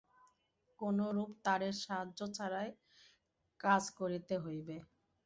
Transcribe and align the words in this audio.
কোনরূপ 0.79 1.31
তারের 1.45 1.75
সাহায্য 1.83 2.19
ছাড়াই 2.33 2.69
কাজ 3.59 3.83
করিতে 3.99 4.35
হইবে। 4.43 4.77